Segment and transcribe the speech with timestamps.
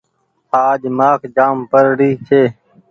[0.65, 2.41] آج مآک جآم پڙري ڇي۔